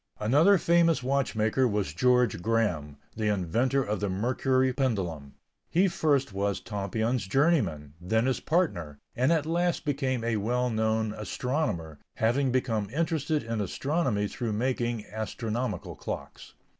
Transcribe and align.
Another 0.19 0.57
famous 0.57 1.03
watchmaker 1.03 1.67
was 1.67 1.93
George 1.93 2.41
Graham, 2.41 2.97
the 3.15 3.27
inventor 3.27 3.83
of 3.83 3.99
the 3.99 4.09
mercury 4.09 4.73
pendulum. 4.73 5.35
He 5.69 5.87
first 5.87 6.33
was 6.33 6.59
Tompion's 6.59 7.27
journeyman, 7.27 7.93
then 8.01 8.25
his 8.25 8.39
partner, 8.39 8.97
and 9.15 9.31
at 9.31 9.45
last 9.45 9.85
became 9.85 10.23
a 10.23 10.37
well 10.37 10.71
known 10.71 11.13
astronomer, 11.13 11.99
having 12.15 12.51
become 12.51 12.89
interested 12.89 13.43
in 13.43 13.61
astronomy 13.61 14.27
through 14.27 14.53
making 14.53 15.05
astronomical 15.05 15.93
clocks. 15.95 16.55